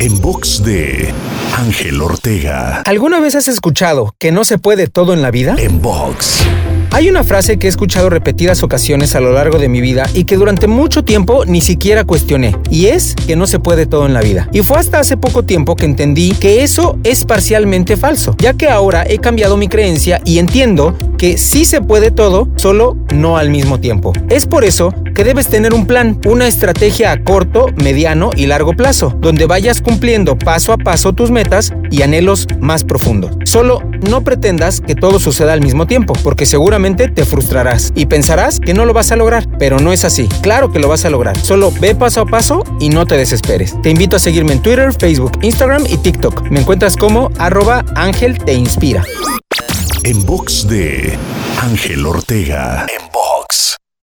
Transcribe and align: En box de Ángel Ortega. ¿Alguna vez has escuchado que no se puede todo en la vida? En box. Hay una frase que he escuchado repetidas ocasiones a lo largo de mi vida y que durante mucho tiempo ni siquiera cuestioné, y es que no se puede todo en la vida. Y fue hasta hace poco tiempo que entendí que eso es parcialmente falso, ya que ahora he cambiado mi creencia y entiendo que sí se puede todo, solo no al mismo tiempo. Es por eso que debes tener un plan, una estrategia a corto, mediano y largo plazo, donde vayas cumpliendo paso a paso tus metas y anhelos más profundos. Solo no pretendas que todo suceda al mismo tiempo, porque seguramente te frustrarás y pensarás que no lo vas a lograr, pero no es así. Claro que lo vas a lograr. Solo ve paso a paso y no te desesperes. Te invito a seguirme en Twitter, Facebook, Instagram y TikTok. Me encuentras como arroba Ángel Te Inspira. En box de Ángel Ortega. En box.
En 0.00 0.20
box 0.20 0.62
de 0.62 1.12
Ángel 1.56 2.00
Ortega. 2.00 2.82
¿Alguna 2.82 3.20
vez 3.20 3.34
has 3.34 3.48
escuchado 3.48 4.14
que 4.18 4.30
no 4.30 4.44
se 4.44 4.58
puede 4.58 4.86
todo 4.86 5.12
en 5.12 5.22
la 5.22 5.30
vida? 5.30 5.56
En 5.58 5.82
box. 5.82 6.44
Hay 6.90 7.08
una 7.08 7.22
frase 7.22 7.58
que 7.58 7.66
he 7.66 7.70
escuchado 7.70 8.08
repetidas 8.08 8.62
ocasiones 8.62 9.14
a 9.14 9.20
lo 9.20 9.32
largo 9.32 9.58
de 9.58 9.68
mi 9.68 9.80
vida 9.80 10.08
y 10.14 10.24
que 10.24 10.36
durante 10.36 10.66
mucho 10.68 11.04
tiempo 11.04 11.44
ni 11.44 11.60
siquiera 11.60 12.04
cuestioné, 12.04 12.56
y 12.70 12.86
es 12.86 13.14
que 13.26 13.36
no 13.36 13.46
se 13.46 13.58
puede 13.58 13.86
todo 13.86 14.06
en 14.06 14.14
la 14.14 14.20
vida. 14.20 14.48
Y 14.52 14.62
fue 14.62 14.78
hasta 14.78 14.98
hace 14.98 15.16
poco 15.16 15.42
tiempo 15.42 15.76
que 15.76 15.84
entendí 15.84 16.32
que 16.32 16.62
eso 16.62 16.98
es 17.04 17.24
parcialmente 17.24 17.96
falso, 17.96 18.34
ya 18.38 18.54
que 18.54 18.68
ahora 18.68 19.04
he 19.06 19.18
cambiado 19.18 19.56
mi 19.56 19.68
creencia 19.68 20.22
y 20.24 20.38
entiendo 20.38 20.96
que 21.18 21.36
sí 21.36 21.64
se 21.66 21.82
puede 21.82 22.10
todo, 22.10 22.48
solo 22.56 22.96
no 23.18 23.36
al 23.36 23.50
mismo 23.50 23.78
tiempo. 23.80 24.12
Es 24.30 24.46
por 24.46 24.64
eso 24.64 24.94
que 25.14 25.24
debes 25.24 25.48
tener 25.48 25.74
un 25.74 25.86
plan, 25.86 26.18
una 26.26 26.46
estrategia 26.46 27.12
a 27.12 27.22
corto, 27.22 27.66
mediano 27.76 28.30
y 28.34 28.46
largo 28.46 28.72
plazo, 28.72 29.14
donde 29.20 29.46
vayas 29.46 29.80
cumpliendo 29.80 30.38
paso 30.38 30.72
a 30.72 30.78
paso 30.78 31.12
tus 31.12 31.30
metas 31.30 31.72
y 31.90 32.02
anhelos 32.02 32.46
más 32.60 32.84
profundos. 32.84 33.36
Solo 33.44 33.82
no 34.08 34.22
pretendas 34.22 34.80
que 34.80 34.94
todo 34.94 35.18
suceda 35.18 35.52
al 35.52 35.60
mismo 35.60 35.86
tiempo, 35.86 36.14
porque 36.22 36.46
seguramente 36.46 37.08
te 37.08 37.24
frustrarás 37.24 37.92
y 37.94 38.06
pensarás 38.06 38.60
que 38.60 38.74
no 38.74 38.84
lo 38.84 38.92
vas 38.92 39.12
a 39.12 39.16
lograr, 39.16 39.46
pero 39.58 39.78
no 39.78 39.92
es 39.92 40.04
así. 40.04 40.28
Claro 40.40 40.72
que 40.72 40.78
lo 40.78 40.88
vas 40.88 41.04
a 41.04 41.10
lograr. 41.10 41.36
Solo 41.38 41.72
ve 41.80 41.94
paso 41.94 42.20
a 42.20 42.26
paso 42.26 42.62
y 42.80 42.88
no 42.88 43.06
te 43.06 43.16
desesperes. 43.16 43.74
Te 43.82 43.90
invito 43.90 44.16
a 44.16 44.20
seguirme 44.20 44.52
en 44.52 44.62
Twitter, 44.62 44.92
Facebook, 44.92 45.32
Instagram 45.42 45.84
y 45.88 45.98
TikTok. 45.98 46.50
Me 46.50 46.60
encuentras 46.60 46.96
como 46.96 47.30
arroba 47.38 47.84
Ángel 47.94 48.38
Te 48.38 48.54
Inspira. 48.54 49.04
En 50.04 50.24
box 50.24 50.68
de 50.68 51.18
Ángel 51.60 52.06
Ortega. 52.06 52.86
En 53.48 53.54
box. 53.54 53.87